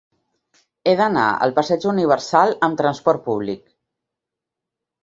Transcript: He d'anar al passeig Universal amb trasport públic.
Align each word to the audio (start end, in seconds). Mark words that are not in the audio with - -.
He 0.91 0.95
d'anar 1.01 1.25
al 1.47 1.53
passeig 1.59 1.87
Universal 1.91 2.57
amb 2.69 2.81
trasport 2.81 3.25
públic. 3.31 3.65